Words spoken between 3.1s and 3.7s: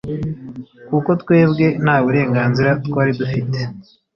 dufite